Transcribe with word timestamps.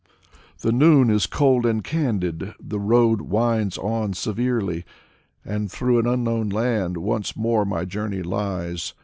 The 0.61 0.71
noon 0.71 1.11
is 1.11 1.27
cold 1.27 1.63
and 1.63 1.83
candid, 1.83 2.55
the 2.59 2.79
road 2.79 3.21
winds 3.21 3.77
on 3.77 4.13
severely, 4.13 4.83
And 5.45 5.71
through 5.71 5.99
an 5.99 6.07
unknown 6.07 6.49
land 6.49 6.97
once 6.97 7.35
more 7.37 7.65
my 7.65 7.85
journey 7.85 8.23
lies. 8.23 8.95